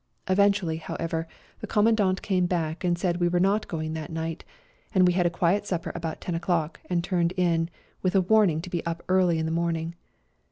[0.27, 1.27] Eventually, however,
[1.59, 4.43] the Commandant came back and said we were not going that night,
[4.95, 7.69] and we had a quiet supper about ten o'clock and turned in,
[8.01, 9.93] with a warning to be up early in the morning.